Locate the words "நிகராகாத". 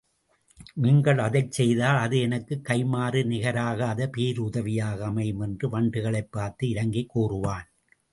3.25-4.07